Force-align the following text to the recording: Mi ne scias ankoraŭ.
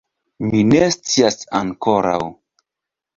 Mi 0.51 0.61
ne 0.69 0.79
scias 0.93 1.37
ankoraŭ. 1.59 2.17